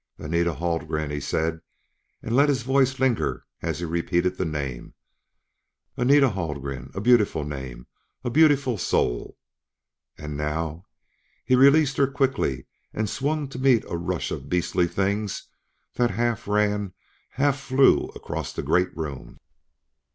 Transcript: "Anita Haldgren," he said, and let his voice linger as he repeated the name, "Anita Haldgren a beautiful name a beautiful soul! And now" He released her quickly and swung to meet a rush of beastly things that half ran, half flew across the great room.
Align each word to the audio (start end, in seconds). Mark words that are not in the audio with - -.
"Anita 0.17 0.51
Haldgren," 0.55 1.11
he 1.11 1.19
said, 1.19 1.61
and 2.23 2.35
let 2.35 2.49
his 2.49 2.63
voice 2.63 2.99
linger 2.99 3.45
as 3.61 3.77
he 3.77 3.85
repeated 3.85 4.35
the 4.35 4.45
name, 4.45 4.95
"Anita 5.95 6.29
Haldgren 6.29 6.89
a 6.95 6.99
beautiful 6.99 7.43
name 7.43 7.85
a 8.23 8.31
beautiful 8.31 8.79
soul! 8.79 9.37
And 10.17 10.35
now" 10.35 10.87
He 11.45 11.53
released 11.55 11.97
her 11.97 12.07
quickly 12.07 12.65
and 12.95 13.07
swung 13.07 13.47
to 13.49 13.59
meet 13.59 13.83
a 13.87 13.95
rush 13.95 14.31
of 14.31 14.49
beastly 14.49 14.87
things 14.87 15.47
that 15.93 16.09
half 16.09 16.47
ran, 16.47 16.93
half 17.29 17.59
flew 17.59 18.05
across 18.15 18.53
the 18.53 18.63
great 18.63 18.89
room. 18.97 19.37